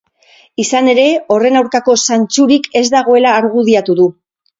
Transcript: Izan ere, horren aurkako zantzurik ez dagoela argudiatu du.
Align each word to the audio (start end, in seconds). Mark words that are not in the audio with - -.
Izan 0.61 0.87
ere, 0.93 1.03
horren 1.35 1.59
aurkako 1.59 1.95
zantzurik 2.07 2.65
ez 2.81 2.83
dagoela 2.95 3.35
argudiatu 3.43 3.97
du. 4.01 4.09